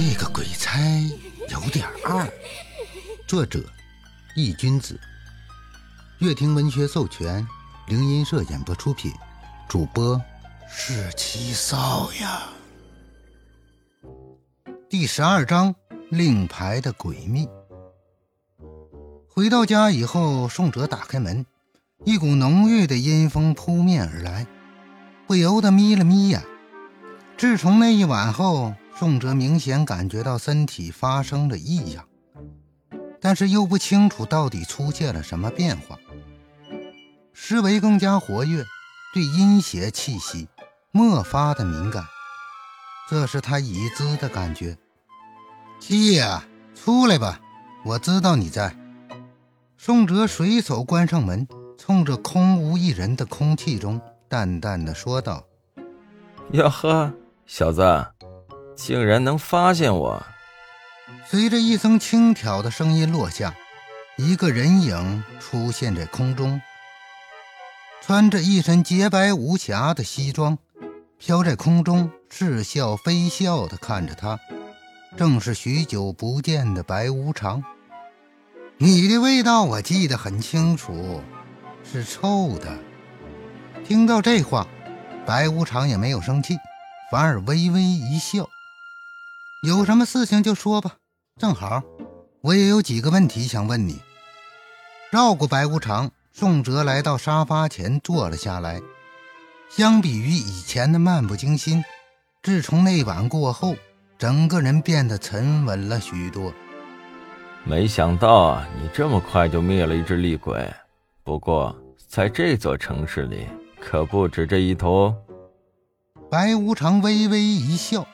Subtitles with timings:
[0.00, 0.78] 这个鬼差
[1.48, 2.24] 有点二。
[3.26, 3.60] 作者：
[4.36, 4.96] 易君子，
[6.20, 7.44] 乐亭文学授权，
[7.88, 9.12] 灵音社演播出品，
[9.68, 10.22] 主播
[10.70, 12.44] 是七少呀。
[14.88, 15.74] 第十二章：
[16.10, 17.48] 令牌的诡秘。
[19.26, 21.44] 回到家以后，宋哲打开门，
[22.04, 24.46] 一股浓郁的阴风扑面而来，
[25.26, 26.40] 不由得眯了眯眼。
[27.36, 32.04] 自从那一晚后，宋哲明显感觉到身体发生了异样，
[33.20, 35.96] 但是又不清楚到底出现了什么变化。
[37.32, 38.64] 思维更加活跃，
[39.14, 40.48] 对阴邪气息
[40.90, 42.04] 莫发的敏感，
[43.08, 44.76] 这是他已知的感觉。
[45.78, 46.26] 七爷，
[46.74, 47.40] 出来吧，
[47.84, 48.76] 我知道你在。
[49.76, 51.46] 宋哲随手关上门，
[51.78, 55.44] 冲着空无一人的空气中淡淡的说道
[56.50, 57.14] ：“哟呵。”
[57.46, 57.80] 小子，
[58.78, 60.24] 竟然能发现我！
[61.26, 63.52] 随着一声轻佻的声音落下，
[64.16, 66.62] 一个人影出现在空中，
[68.00, 70.56] 穿着一身洁白无瑕的西装，
[71.18, 74.38] 飘在空中，似笑非笑地看着他，
[75.16, 77.62] 正是许久不见的白无常。
[78.76, 81.20] 你的味道我记得很清楚，
[81.82, 82.78] 是臭的。
[83.84, 84.64] 听到这话，
[85.26, 86.56] 白无常也没有生气。
[87.10, 88.46] 反而微微一笑，
[89.62, 90.96] 有什么事情就说吧。
[91.36, 91.82] 正好，
[92.42, 94.00] 我也有几个问题想问你。
[95.10, 98.80] 绕过白无常，宋哲来到沙发前坐了下来。
[99.68, 101.84] 相比于以前的漫不经心，
[102.42, 103.74] 自从那晚过后，
[104.16, 106.52] 整个人变得沉稳了许多。
[107.64, 110.72] 没想到啊，你这么快就灭了一只厉鬼。
[111.24, 113.46] 不过，在这座城市里，
[113.80, 115.12] 可不止这一头。
[116.30, 118.06] 白无常微微一笑：“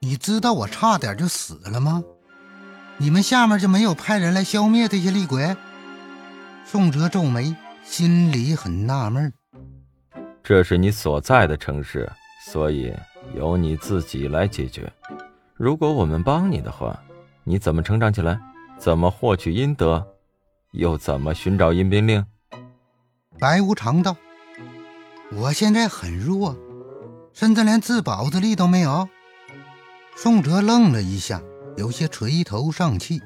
[0.00, 2.02] 你知道我差点就死了吗？
[2.98, 5.56] 你们下面就没有派人来消灭这些厉鬼？”
[6.64, 9.32] 宋哲皱眉，心里很纳闷。
[10.42, 12.10] 这是你所在的城市，
[12.46, 12.92] 所以
[13.34, 14.90] 由你自己来解决。
[15.54, 16.98] 如果我们帮你的话，
[17.44, 18.38] 你怎么成长起来？
[18.78, 20.06] 怎么获取阴德？
[20.72, 22.24] 又怎么寻找阴兵令？
[23.38, 24.16] 白无常道
[25.34, 26.56] ：“我现在很弱。”
[27.34, 29.08] 甚至连自保的力都没有。
[30.20, 31.40] 宋哲愣了一下，
[31.76, 33.22] 有些垂头丧气。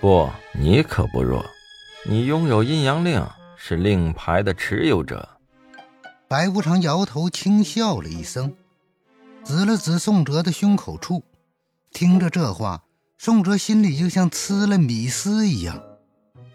[0.00, 1.44] 不，你可不弱，
[2.06, 3.22] 你拥有阴阳令，
[3.54, 5.28] 是令牌的持有者。
[6.26, 8.56] 白无常摇头轻笑了一声，
[9.44, 11.22] 指了指宋哲的胸口处。
[11.90, 12.84] 听着这话，
[13.18, 15.82] 宋哲心里就像吃了米丝一样。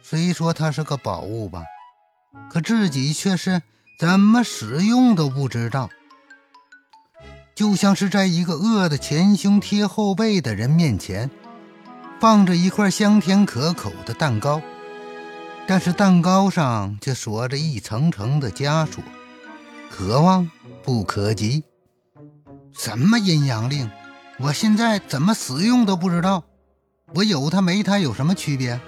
[0.01, 1.63] 虽说它是个宝物吧，
[2.49, 3.61] 可自己却是
[3.99, 5.87] 怎么使用都不知道。
[7.59, 11.29] 就像是在一个饿得前胸贴后背的人面前，
[12.17, 14.61] 放着一块香甜可口的蛋糕，
[15.67, 19.03] 但是蛋糕上却锁着一层层的枷锁，
[19.91, 20.49] 可望
[20.81, 21.65] 不可及。
[22.71, 23.91] 什么阴阳令？
[24.37, 26.45] 我现在怎么使用都不知道。
[27.13, 28.79] 我有它没它有什么区别？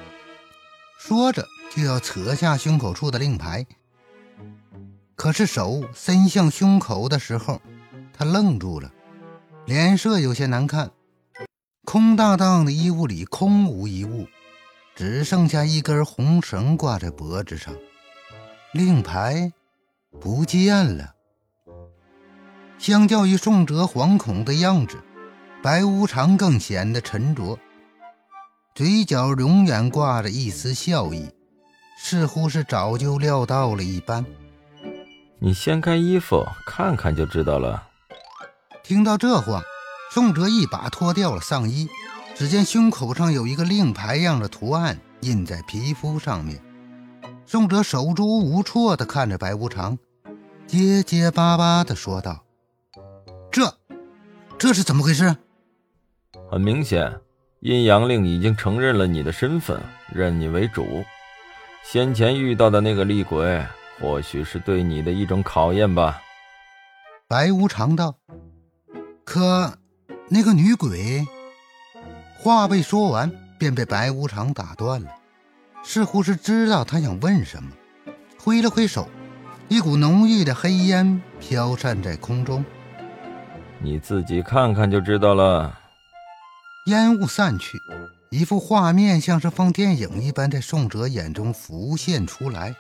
[0.98, 1.46] 说着
[1.76, 3.66] 就要扯下胸口处的令牌，
[5.18, 7.62] 可是手伸向胸口的时候。
[8.22, 8.94] 他愣住了，
[9.66, 10.92] 脸色有些难看。
[11.84, 14.28] 空荡荡的衣物里空无一物，
[14.96, 17.74] 只剩下一根红绳挂在脖子上，
[18.74, 19.52] 令牌
[20.20, 21.16] 不见了。
[22.78, 25.00] 相较于宋哲惶恐的样子，
[25.64, 27.58] 白无常更显得沉着，
[28.76, 31.28] 嘴角永远挂着一丝笑意，
[31.98, 34.24] 似乎是早就料到了一般。
[35.40, 37.88] 你掀开衣服看看就知道了。
[38.92, 39.64] 听到这话，
[40.10, 41.88] 宋哲一把脱掉了上衣，
[42.36, 46.62] 只见胸口上有一个令牌样的图案印在皮肤上面。
[47.46, 49.98] 宋哲手足无措地看着白无常，
[50.68, 52.44] 结结巴巴地说道
[53.50, 53.74] ：“这，
[54.58, 55.38] 这是怎么回事？”
[56.52, 57.18] 很明显，
[57.62, 59.82] 阴阳令已经承认了你的身份，
[60.14, 61.02] 认你为主。
[61.86, 63.66] 先前遇到的那个厉鬼，
[64.02, 66.20] 或许是对你的一种考验吧。
[67.30, 68.18] 白无常道。
[69.32, 69.78] 可，
[70.28, 71.26] 那个女鬼
[72.38, 75.10] 话未说完，便被白无常打断了，
[75.86, 77.72] 似乎是知道他想问什么，
[78.38, 79.08] 挥了挥手，
[79.70, 82.66] 一股浓郁的黑烟飘散在空中。
[83.80, 85.80] 你自己看看就知道了。
[86.88, 87.80] 烟雾散去，
[88.32, 92.76] 一幅画面像是放电影一般在宋哲眼中浮现出来。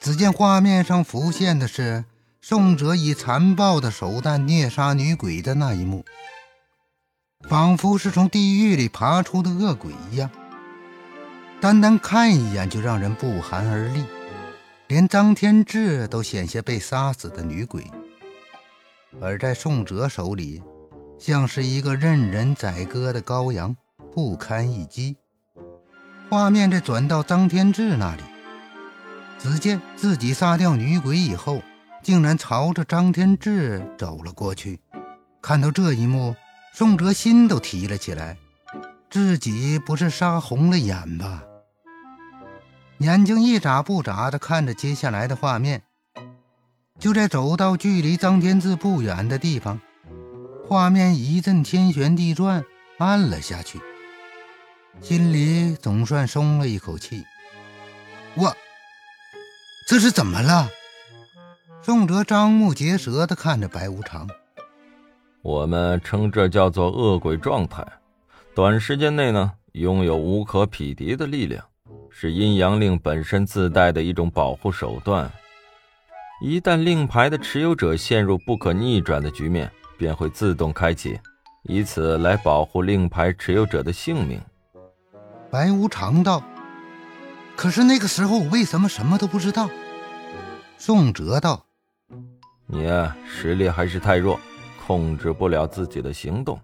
[0.00, 2.04] 只见画面上浮现的是。
[2.44, 6.04] 宋哲以残暴的手段虐杀女鬼的那一幕，
[7.48, 10.28] 仿佛是从地狱里爬出的恶鬼一样。
[11.60, 14.04] 单单看一眼就让人不寒而栗，
[14.88, 17.88] 连张天志都险些被杀死的女鬼，
[19.20, 20.60] 而在宋哲手里，
[21.20, 23.76] 像是一个任人宰割的羔羊，
[24.12, 25.16] 不堪一击。
[26.28, 28.22] 画面再转到张天志那里，
[29.38, 31.62] 只见自己杀掉女鬼以后，
[32.02, 34.80] 竟然朝着张天志走了过去。
[35.40, 36.34] 看到这一幕，
[36.74, 38.36] 宋哲心都提了起来，
[39.10, 41.42] 自己不是杀红了眼吧？
[42.98, 45.82] 眼睛一眨不眨地看着接下来的画面，
[46.98, 49.80] 就在走到距离张天志不远的地方，
[50.68, 52.64] 画面一阵天旋地转，
[52.98, 53.80] 暗了下去，
[55.00, 57.24] 心里总算松了一口气。
[58.34, 58.56] 我
[59.88, 60.68] 这是怎么了？
[61.84, 64.28] 宋哲张目结舌地看着白无常。
[65.42, 67.84] 我们称这叫做恶鬼状态，
[68.54, 71.64] 短时间内呢，拥有无可匹敌的力量。
[72.08, 75.28] 是阴阳令本身自带的一种保护手段，
[76.40, 79.68] 一旦令牌的持有者陷入不可逆转的局面，
[79.98, 81.18] 便会自动开启，
[81.64, 84.40] 以此来保护令牌持有者的性命。
[85.50, 86.44] 白无常道
[87.56, 89.68] ：“可是那个时候我为什么什么都不知道？”
[90.76, 91.64] 宋哲道
[92.66, 92.88] ：“你
[93.26, 94.38] 实力还是太弱，
[94.86, 96.60] 控制不了自己的行动。”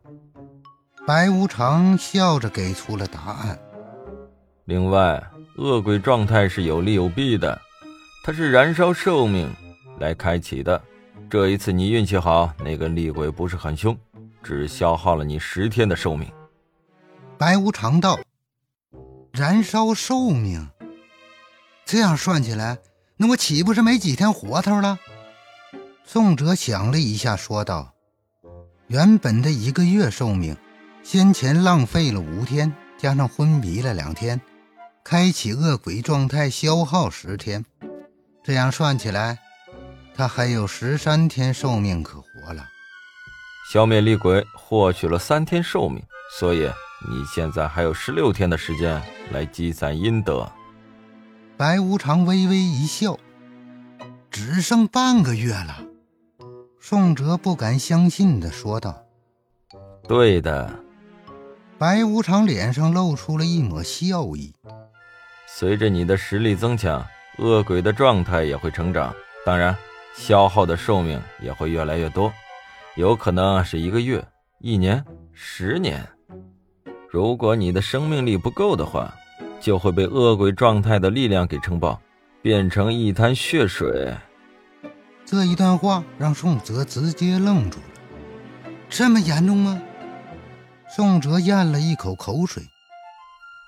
[1.07, 3.59] 白无常笑着给出了答案。
[4.65, 5.23] 另外。
[5.61, 7.61] 恶鬼状态是有利有弊的，
[8.23, 9.53] 它是燃烧寿命
[9.99, 10.81] 来开启的。
[11.29, 13.99] 这一次你运气好，那个厉鬼不是很凶，
[14.41, 16.31] 只消耗了你十天的寿命。
[17.37, 18.21] 白无常道，
[19.33, 20.69] 燃烧寿命，
[21.85, 22.79] 这样算起来，
[23.17, 24.97] 那我岂不是没几天活头了？
[26.11, 27.93] 宋哲想了一下，说道
[28.89, 30.57] ：“原本的一个月寿命，
[31.03, 34.41] 先前浪费了五天，加上昏迷了两天。”
[35.05, 37.63] 开启恶鬼状态消耗十天，
[38.43, 39.39] 这样算起来，
[40.15, 42.67] 他还有十三天寿命可活了。
[43.71, 46.03] 消灭厉鬼获取了三天寿命，
[46.41, 46.71] 所以
[47.07, 48.99] 你现在还有十六天的时间
[49.31, 50.51] 来积攒阴德。
[51.59, 53.19] 白无常微微一笑，
[54.31, 55.85] 只剩半个月了。
[56.81, 59.05] 宋哲不敢相信的说道
[60.09, 60.71] ：“对的。”
[61.79, 64.55] 白无常脸上露出了一抹笑意。
[65.47, 67.05] 随着你的实力增强，
[67.39, 69.15] 恶鬼的状态也会成长，
[69.45, 69.77] 当然，
[70.15, 72.33] 消耗的寿命也会越来越多，
[72.97, 74.25] 有可能是一个月、
[74.61, 76.05] 一年、十年。
[77.09, 79.15] 如果你的生命力不够的话，
[79.61, 82.01] 就会被恶鬼状态的力量给撑爆，
[82.43, 84.13] 变成一滩血水。
[85.31, 89.79] 这一段话让宋哲直接愣住了，这么严重吗？
[90.89, 92.63] 宋哲咽了一口口水。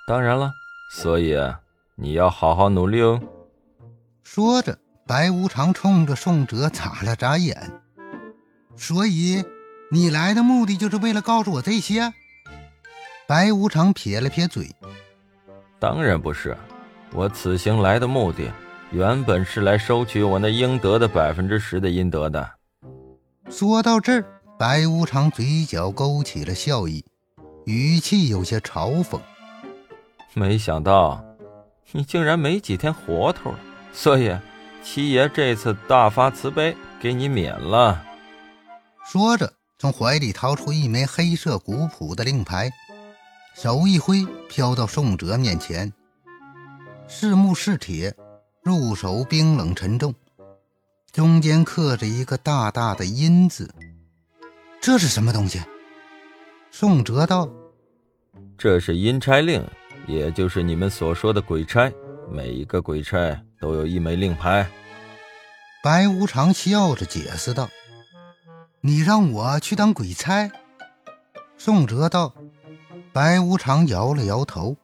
[0.06, 0.50] 当然了，
[0.90, 1.36] 所以。
[1.96, 3.20] 你要好好努力哦。
[4.22, 7.70] 说着，白无常冲着宋哲眨了眨眼。
[8.74, 9.44] 所以，
[9.90, 12.14] 你来的目的就是为了告诉我这些？
[13.28, 14.74] 白无常撇了撇嘴。
[15.78, 16.56] 当然不是，
[17.12, 18.50] 我此行来的目的，
[18.90, 22.50] 原本是来收取我那应得的百分之十的阴德的。
[23.48, 24.24] 说到这儿，
[24.58, 27.05] 白无常嘴角勾起了笑意，
[27.67, 29.20] 语气有些嘲讽。
[30.34, 31.24] 没想到。
[31.93, 33.58] 你竟然没几天活头了，
[33.93, 34.32] 所以
[34.81, 38.00] 七爷这次大发慈悲，给你免了。
[39.05, 42.70] 说着，从怀里掏出一枚黑色古朴的令牌，
[43.56, 45.93] 手一挥，飘到宋哲面前。
[47.08, 48.15] 是木是铁，
[48.62, 50.14] 入手冰冷沉重，
[51.12, 53.74] 中间刻着一个大大的“阴”字。
[54.81, 55.60] 这是什么东西？
[56.70, 57.48] 宋哲道
[58.58, 59.67] ：“这是阴差令。”
[60.06, 61.93] 也就是你们所说的鬼差，
[62.29, 64.69] 每一个鬼差都有一枚令牌。
[65.82, 67.69] 白无常笑着解释道
[68.81, 70.50] ：“你让我去当鬼差？”
[71.56, 72.34] 宋哲道。
[73.12, 74.76] 白无常摇了摇头：“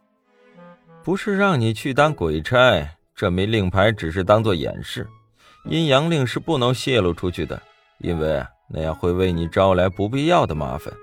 [1.02, 5.08] 不是让你去当鬼差，这枚令牌只是当做掩饰。
[5.64, 7.60] 阴阳令是不能泄露出去的，
[7.98, 10.94] 因为那样会为你招来不必要的麻烦。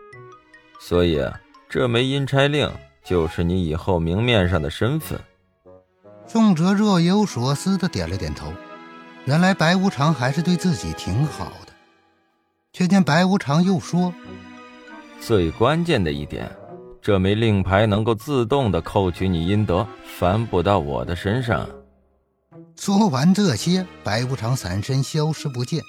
[0.80, 1.22] 所以
[1.68, 2.72] 这枚阴差令。”
[3.06, 5.20] 就是你以后明面上的身份。
[6.26, 8.54] 宋哲若有所思的点了点头。
[9.26, 11.74] 原来白无常还是对自己挺好的。
[12.72, 14.14] 却见白无常又说
[15.20, 16.50] ：“最关键的一点，
[17.02, 21.68] 这枚令牌能够自动的扣取你阴德，反补到我的身上。”
[22.76, 25.82] 说完这些白无常闪身消失不见。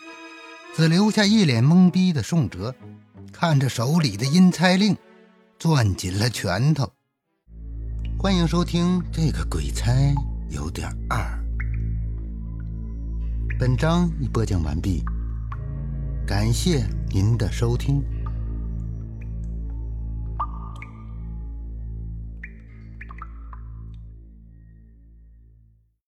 [0.74, 2.74] 只留下一脸懵逼的宋哲
[3.32, 4.96] 看着手里的阴差令
[5.56, 6.90] 攥紧了拳头。
[8.18, 9.92] 欢迎收听这个鬼差
[10.50, 11.40] 有点二。
[13.56, 15.04] 本章已播讲完毕
[16.26, 18.02] 感谢您的收听。